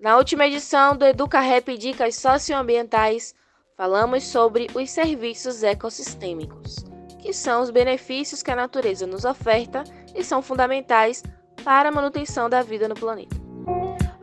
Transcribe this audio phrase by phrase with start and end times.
[0.00, 3.32] Na última edição do Educa Rap Dicas Socioambientais,
[3.76, 6.84] falamos sobre os serviços ecossistêmicos,
[7.20, 11.22] que são os benefícios que a natureza nos oferta e são fundamentais
[11.62, 13.36] para a manutenção da vida no planeta.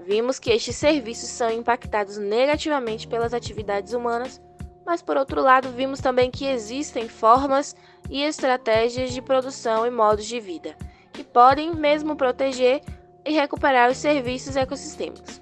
[0.05, 4.41] Vimos que estes serviços são impactados negativamente pelas atividades humanas,
[4.85, 7.77] mas por outro lado, vimos também que existem formas
[8.09, 10.75] e estratégias de produção e modos de vida
[11.13, 12.81] que podem mesmo proteger
[13.23, 15.40] e recuperar os serviços ecossistêmicos.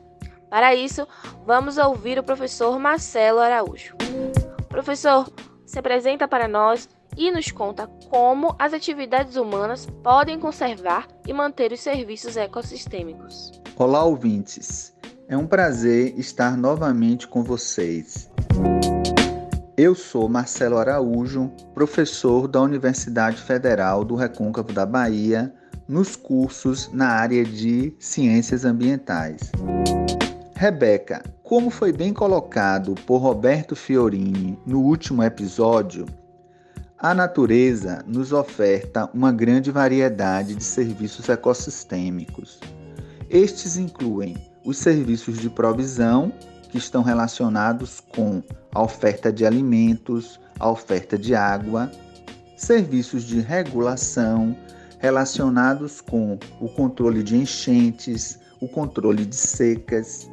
[0.50, 1.08] Para isso,
[1.46, 3.96] vamos ouvir o professor Marcelo Araújo.
[4.68, 5.32] Professor,
[5.66, 11.72] se apresenta para nós e nos conta como as atividades humanas podem conservar e manter
[11.72, 13.62] os serviços ecossistêmicos.
[13.76, 14.96] Olá, ouvintes!
[15.28, 18.32] É um prazer estar novamente com vocês.
[19.78, 25.54] Eu sou Marcelo Araújo, professor da Universidade Federal do Recôncavo da Bahia,
[25.88, 29.52] nos cursos na área de Ciências Ambientais.
[30.60, 36.06] Rebeca, como foi bem colocado por Roberto Fiorini no último episódio,
[36.98, 42.60] a natureza nos oferta uma grande variedade de serviços ecossistêmicos.
[43.30, 46.30] Estes incluem os serviços de provisão,
[46.70, 48.44] que estão relacionados com
[48.76, 51.90] a oferta de alimentos, a oferta de água,
[52.58, 54.58] serviços de regulação
[54.98, 60.30] relacionados com o controle de enchentes, o controle de secas,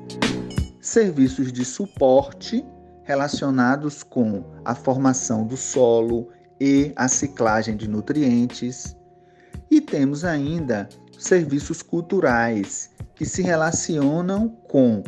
[0.81, 2.65] serviços de suporte
[3.05, 6.29] relacionados com a formação do solo
[6.61, 8.97] e a ciclagem de nutrientes.
[9.71, 10.89] E temos ainda
[11.19, 15.03] serviços culturais que se relacionam com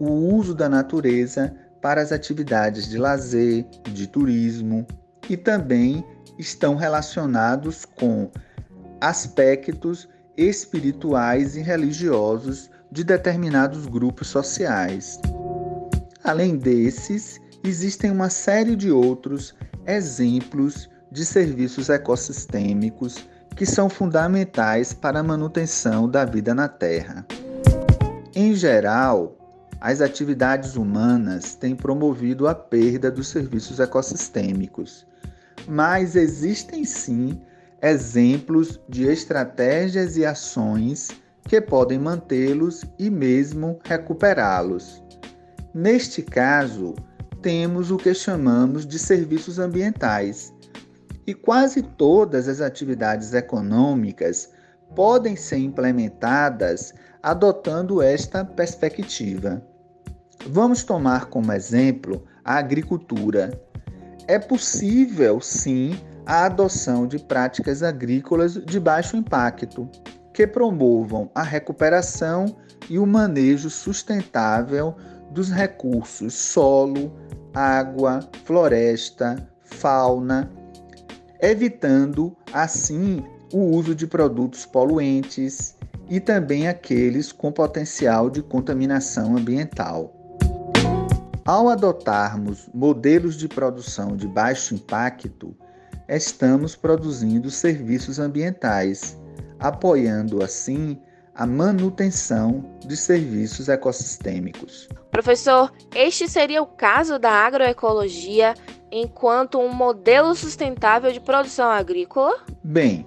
[0.00, 4.86] o uso da natureza para as atividades de lazer, de turismo
[5.28, 6.04] e também
[6.38, 8.30] estão relacionados com
[9.00, 15.20] aspectos espirituais e religiosos de determinados grupos sociais.
[16.22, 19.52] Além desses, existem uma série de outros
[19.84, 23.16] exemplos de serviços ecossistêmicos
[23.56, 27.26] que são fundamentais para a manutenção da vida na Terra.
[28.32, 29.36] Em geral,
[29.80, 35.04] as atividades humanas têm promovido a perda dos serviços ecossistêmicos,
[35.66, 37.40] mas existem sim
[37.82, 41.08] exemplos de estratégias e ações
[41.44, 45.02] que podem mantê-los e mesmo recuperá-los.
[45.72, 46.94] Neste caso,
[47.40, 50.52] temos o que chamamos de serviços ambientais.
[51.26, 54.50] E quase todas as atividades econômicas
[54.94, 59.62] podem ser implementadas adotando esta perspectiva.
[60.46, 63.50] Vamos tomar como exemplo a agricultura.
[64.26, 69.88] É possível, sim, a adoção de práticas agrícolas de baixo impacto,
[70.34, 72.54] que promovam a recuperação
[72.90, 74.94] e o manejo sustentável
[75.30, 77.10] dos recursos solo,
[77.54, 80.52] água, floresta, fauna,
[81.40, 85.76] evitando assim o uso de produtos poluentes
[86.10, 90.14] e também aqueles com potencial de contaminação ambiental.
[91.46, 95.56] Ao adotarmos modelos de produção de baixo impacto,
[96.08, 99.18] estamos produzindo serviços ambientais,
[99.60, 101.00] apoiando assim
[101.34, 104.88] a manutenção de serviços ecossistêmicos.
[105.10, 108.54] Professor, este seria o caso da agroecologia
[108.90, 112.44] enquanto um modelo sustentável de produção agrícola?
[112.64, 113.06] Bem,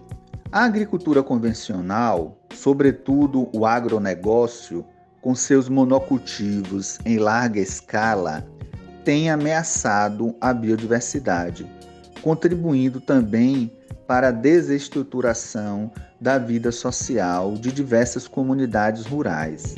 [0.52, 4.86] a agricultura convencional, sobretudo o agronegócio,
[5.22, 8.46] com seus monocultivos em larga escala,
[9.04, 11.70] tem ameaçado a biodiversidade
[12.22, 13.72] contribuindo também
[14.08, 19.74] para a desestruturação da vida social de diversas comunidades rurais.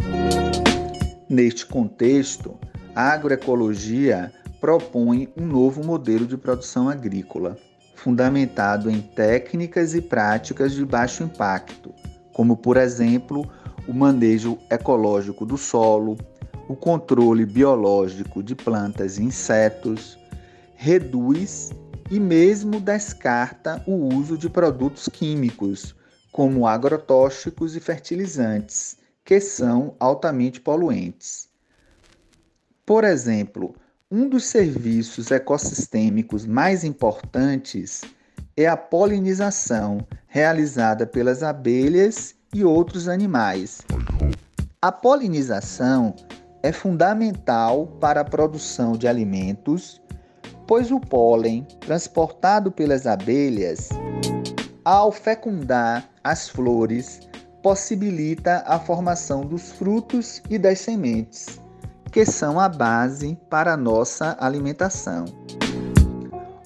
[1.29, 2.57] Neste contexto,
[2.95, 7.57] a agroecologia propõe um novo modelo de produção agrícola,
[7.95, 11.93] fundamentado em técnicas e práticas de baixo impacto,
[12.33, 13.49] como, por exemplo,
[13.87, 16.17] o manejo ecológico do solo,
[16.67, 20.17] o controle biológico de plantas e insetos,
[20.75, 21.71] reduz
[22.09, 25.95] e mesmo descarta o uso de produtos químicos,
[26.31, 31.47] como agrotóxicos e fertilizantes, que são altamente poluentes.
[32.85, 33.75] Por exemplo,
[34.11, 38.01] um dos serviços ecossistêmicos mais importantes
[38.55, 43.81] é a polinização realizada pelas abelhas e outros animais.
[44.81, 46.15] A polinização
[46.61, 50.01] é fundamental para a produção de alimentos
[50.73, 53.89] pois o pólen transportado pelas abelhas,
[54.83, 57.19] ao fecundar as flores,
[57.61, 61.61] possibilita a formação dos frutos e das sementes,
[62.11, 65.25] que são a base para a nossa alimentação.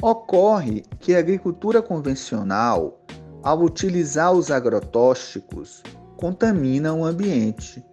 [0.01, 3.01] Ocorre que a agricultura convencional,
[3.43, 5.83] ao utilizar os agrotóxicos,
[6.15, 7.85] contamina o ambiente,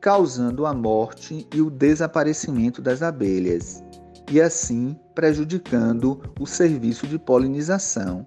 [0.00, 3.84] causando a morte e o desaparecimento das abelhas,
[4.32, 8.26] e assim prejudicando o serviço de polinização.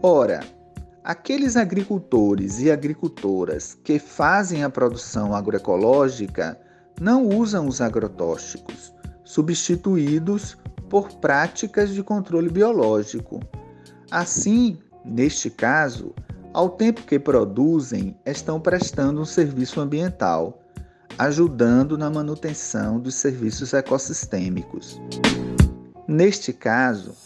[0.00, 0.38] Ora,
[1.02, 6.56] aqueles agricultores e agricultoras que fazem a produção agroecológica
[7.00, 8.94] não usam os agrotóxicos,
[9.24, 10.56] substituídos
[10.88, 13.40] por práticas de controle biológico.
[14.08, 16.14] Assim, neste caso,
[16.54, 20.62] ao tempo que produzem, estão prestando um serviço ambiental,
[21.18, 25.00] ajudando na manutenção dos serviços ecossistêmicos.
[26.12, 27.16] Neste caso,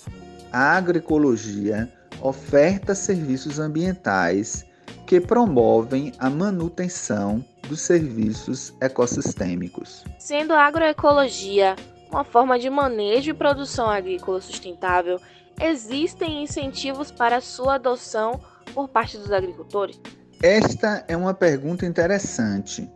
[0.53, 1.93] a agroecologia
[2.23, 4.65] oferta serviços ambientais
[5.05, 10.05] que promovem a manutenção dos serviços ecossistêmicos.
[10.21, 11.75] Sendo a agroecologia
[12.13, 15.21] uma forma de manejo e produção agrícola sustentável,
[15.61, 18.41] existem incentivos para sua adoção
[18.73, 20.01] por parte dos agricultores?
[20.41, 22.89] Esta é uma pergunta interessante,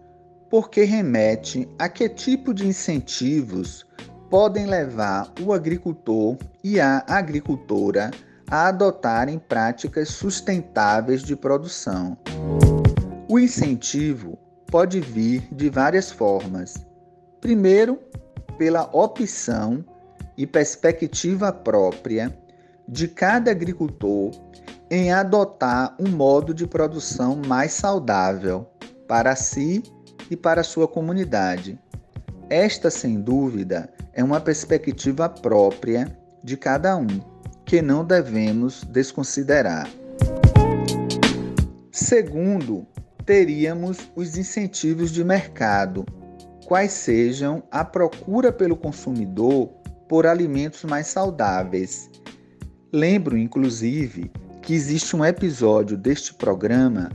[0.49, 3.85] porque remete a que tipo de incentivos
[4.31, 8.13] podem levar o agricultor e a agricultora
[8.49, 12.17] a adotarem práticas sustentáveis de produção.
[13.29, 14.39] O incentivo
[14.71, 16.87] pode vir de várias formas.
[17.41, 17.99] Primeiro,
[18.57, 19.85] pela opção
[20.37, 22.37] e perspectiva própria
[22.87, 24.31] de cada agricultor
[24.91, 28.69] em adotar um modo de produção mais saudável
[29.09, 29.83] para si
[30.31, 31.79] e para sua comunidade.
[32.49, 36.11] Esta, sem dúvida, é uma perspectiva própria
[36.43, 37.21] de cada um,
[37.65, 39.89] que não devemos desconsiderar.
[41.93, 42.87] Segundo,
[43.25, 46.05] teríamos os incentivos de mercado,
[46.67, 49.69] quais sejam a procura pelo consumidor
[50.09, 52.11] por alimentos mais saudáveis.
[52.93, 54.31] Lembro, inclusive,
[54.63, 57.11] que existe um episódio deste programa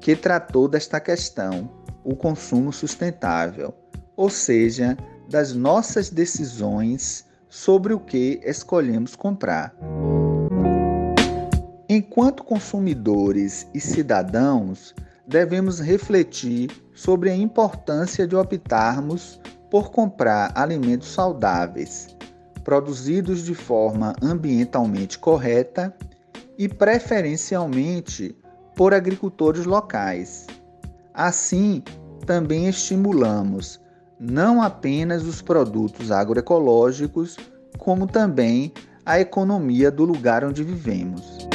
[0.00, 1.68] que tratou desta questão,
[2.04, 3.74] o consumo sustentável,
[4.16, 4.96] ou seja,
[5.28, 9.74] das nossas decisões sobre o que escolhemos comprar.
[11.88, 14.94] Enquanto consumidores e cidadãos,
[15.26, 19.40] devemos refletir sobre a importância de optarmos
[19.70, 22.16] por comprar alimentos saudáveis,
[22.64, 25.94] produzidos de forma ambientalmente correta
[26.58, 28.36] e preferencialmente
[28.74, 30.46] por agricultores locais.
[31.14, 31.82] Assim,
[32.26, 33.80] também estimulamos
[34.18, 37.36] não apenas os produtos agroecológicos,
[37.78, 38.72] como também
[39.04, 41.46] a economia do lugar onde vivemos.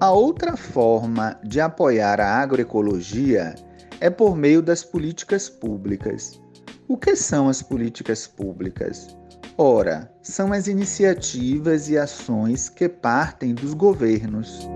[0.00, 3.54] A outra forma de apoiar a agroecologia
[4.00, 6.40] é por meio das políticas públicas.
[6.88, 9.16] O que são as políticas públicas?
[9.56, 14.68] Ora, são as iniciativas e ações que partem dos governos.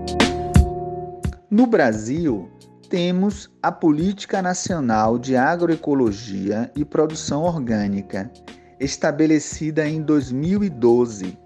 [1.51, 2.49] No Brasil,
[2.89, 8.31] temos a Política Nacional de Agroecologia e Produção Orgânica,
[8.79, 11.37] estabelecida em 2012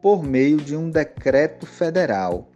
[0.00, 2.48] por meio de um decreto federal,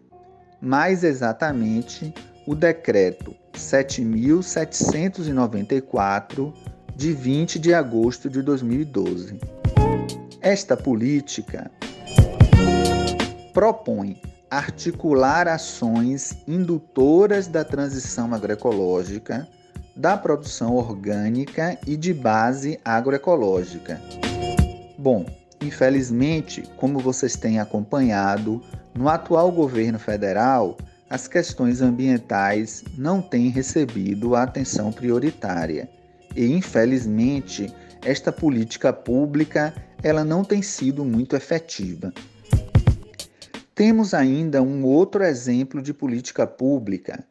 [0.60, 2.14] mais exatamente
[2.46, 6.54] o decreto 7794
[6.94, 9.40] de 20 de agosto de 2012.
[10.40, 11.68] Esta política
[13.52, 19.48] propõe articular ações indutoras da transição agroecológica,
[19.94, 24.00] da produção orgânica e de base agroecológica.
[24.98, 25.24] Bom,
[25.60, 28.60] infelizmente, como vocês têm acompanhado,
[28.92, 30.76] no atual governo federal,
[31.08, 35.88] as questões ambientais não têm recebido a atenção prioritária
[36.34, 37.72] e, infelizmente,
[38.04, 42.12] esta política pública ela não tem sido muito efetiva.
[43.80, 47.24] Temos ainda um outro exemplo de política pública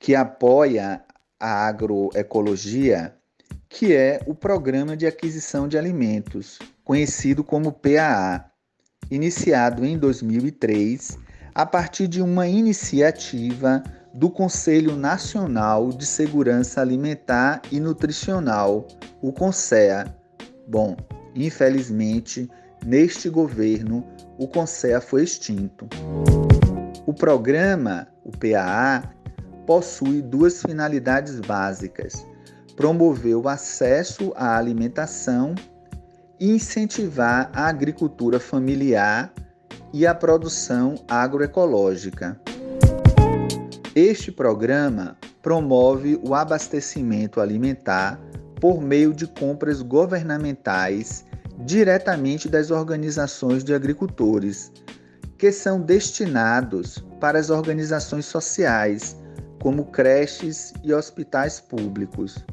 [0.00, 1.00] que apoia
[1.38, 3.14] a agroecologia,
[3.68, 8.50] que é o Programa de Aquisição de Alimentos, conhecido como PAA,
[9.12, 11.16] iniciado em 2003
[11.54, 13.80] a partir de uma iniciativa
[14.12, 18.88] do Conselho Nacional de Segurança Alimentar e Nutricional,
[19.22, 20.12] o CONSEA.
[20.66, 20.96] Bom,
[21.34, 22.50] Infelizmente,
[22.84, 24.06] neste governo,
[24.38, 25.88] o CONSEA foi extinto.
[27.06, 29.10] O programa, o PAA,
[29.66, 32.26] possui duas finalidades básicas:
[32.76, 35.54] promover o acesso à alimentação
[36.38, 39.32] e incentivar a agricultura familiar
[39.92, 42.40] e a produção agroecológica.
[43.94, 48.20] Este programa promove o abastecimento alimentar
[48.60, 51.24] por meio de compras governamentais
[51.64, 54.72] diretamente das organizações de agricultores,
[55.38, 59.16] que são destinados para as organizações sociais,
[59.62, 62.44] como creches e hospitais públicos.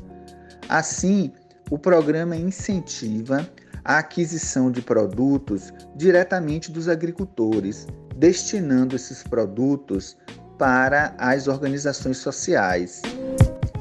[0.70, 1.32] Assim,
[1.70, 3.48] o programa incentiva
[3.84, 7.88] a aquisição de produtos diretamente dos agricultores,
[8.18, 10.18] destinando esses produtos
[10.58, 13.02] para as organizações sociais,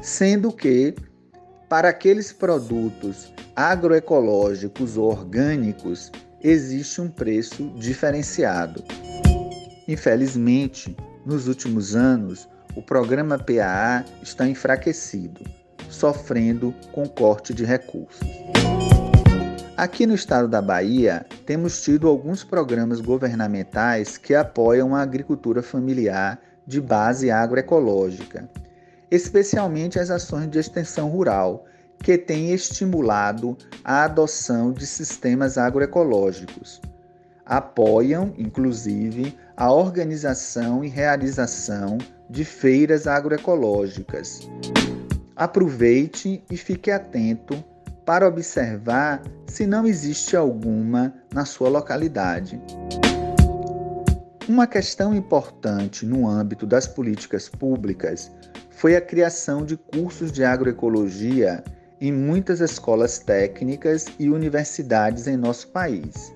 [0.01, 0.95] sendo que
[1.69, 8.83] para aqueles produtos agroecológicos orgânicos existe um preço diferenciado.
[9.87, 10.95] Infelizmente,
[11.25, 15.43] nos últimos anos, o programa PAA está enfraquecido,
[15.89, 18.21] sofrendo com corte de recursos.
[19.75, 26.39] Aqui no estado da Bahia, temos tido alguns programas governamentais que apoiam a agricultura familiar
[26.65, 28.49] de base agroecológica
[29.09, 31.65] especialmente as ações de extensão rural,
[31.99, 36.81] que têm estimulado a adoção de sistemas agroecológicos.
[37.45, 41.97] Apoiam, inclusive, a organização e realização
[42.29, 44.41] de feiras agroecológicas.
[45.35, 47.63] Aproveite e fique atento
[48.05, 52.61] para observar se não existe alguma na sua localidade.
[54.47, 58.31] Uma questão importante no âmbito das políticas públicas
[58.77, 61.63] foi a criação de cursos de agroecologia
[61.99, 66.31] em muitas escolas técnicas e universidades em nosso país.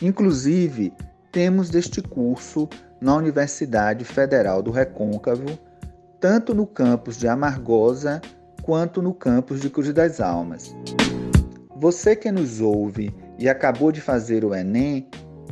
[0.00, 0.92] Inclusive,
[1.32, 2.68] temos deste curso
[3.00, 5.58] na Universidade Federal do Recôncavo,
[6.20, 8.20] tanto no campus de Amargosa
[8.62, 10.72] quanto no campus de Cruz das Almas.
[11.74, 15.08] Você que nos ouve e acabou de fazer o Enem,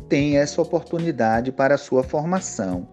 [0.08, 2.86] tem essa oportunidade para a sua formação.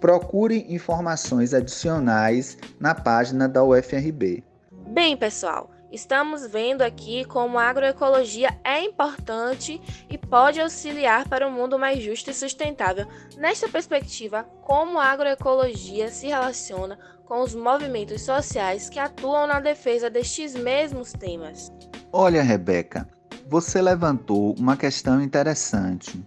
[0.00, 4.42] Procure informações adicionais na página da UFRB.
[4.88, 9.78] Bem, pessoal, estamos vendo aqui como a agroecologia é importante
[10.08, 13.06] e pode auxiliar para um mundo mais justo e sustentável.
[13.36, 20.08] Nesta perspectiva, como a agroecologia se relaciona com os movimentos sociais que atuam na defesa
[20.08, 21.70] destes mesmos temas?
[22.10, 23.06] Olha, Rebeca,
[23.46, 26.20] você levantou uma questão interessante.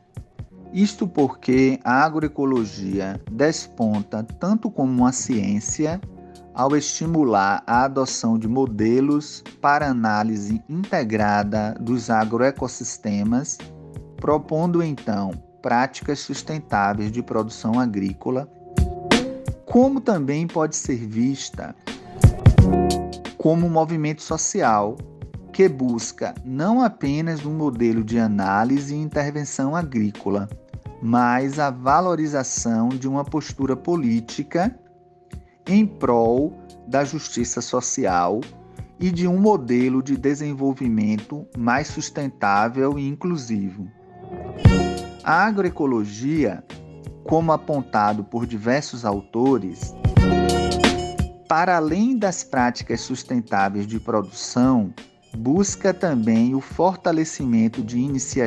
[0.74, 6.01] Isto porque a agroecologia desponta tanto como uma ciência
[6.51, 13.60] ao estimular a adoção de modelos para análise integrada dos agroecossistemas,
[14.18, 18.50] propondo então práticas sustentáveis de produção agrícola,
[19.65, 21.75] como também pode ser vista
[23.38, 24.98] como um movimento social
[25.51, 30.50] que busca não apenas um modelo de análise e intervenção agrícola,
[31.05, 34.74] mas a valorização de uma postura política
[35.67, 36.57] em prol
[36.88, 38.39] da justiça social
[38.98, 43.86] e de um modelo de desenvolvimento mais sustentável e inclusivo.
[45.22, 46.63] A agroecologia,
[47.25, 49.93] como apontado por diversos autores,
[51.50, 54.93] para além das práticas sustentáveis de produção,
[55.38, 58.43] busca também o fortalecimento de iniciativas